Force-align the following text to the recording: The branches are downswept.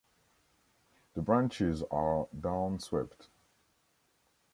The 1.13 1.21
branches 1.21 1.83
are 1.91 2.25
downswept. 2.35 3.27